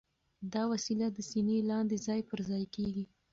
[0.53, 3.05] دا وسیله د سینې لاندې ځای پر ځای کېږي.